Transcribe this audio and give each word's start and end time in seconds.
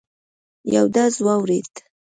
یو 0.75 0.85
ډز 0.95 1.13
واورېد. 1.25 1.71